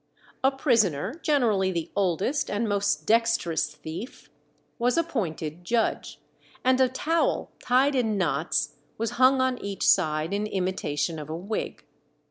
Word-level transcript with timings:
A 0.43 0.49
prisoner, 0.49 1.13
generally 1.21 1.71
the 1.71 1.91
oldest 1.95 2.49
and 2.49 2.67
most 2.67 3.05
dexterous 3.05 3.71
thief, 3.71 4.31
was 4.79 4.97
appointed 4.97 5.63
judge, 5.63 6.19
and 6.63 6.81
a 6.81 6.89
towel 6.89 7.51
tied 7.59 7.93
in 7.93 8.17
knots 8.17 8.77
was 8.97 9.11
hung 9.21 9.41
on 9.41 9.59
each 9.63 9.87
side 9.87 10.33
in 10.33 10.47
imitation 10.47 11.19
of 11.19 11.29
a 11.29 11.37
wig. 11.37 11.85